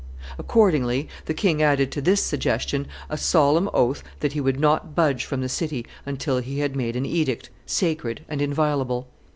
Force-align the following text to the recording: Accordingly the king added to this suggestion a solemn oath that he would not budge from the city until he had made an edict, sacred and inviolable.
Accordingly 0.39 1.07
the 1.25 1.33
king 1.35 1.61
added 1.61 1.91
to 1.91 2.01
this 2.01 2.23
suggestion 2.23 2.87
a 3.07 3.17
solemn 3.19 3.69
oath 3.71 4.01
that 4.21 4.33
he 4.33 4.41
would 4.41 4.59
not 4.59 4.95
budge 4.95 5.25
from 5.25 5.41
the 5.41 5.47
city 5.47 5.85
until 6.07 6.39
he 6.39 6.57
had 6.57 6.75
made 6.75 6.95
an 6.95 7.05
edict, 7.05 7.51
sacred 7.67 8.25
and 8.27 8.41
inviolable. 8.41 9.07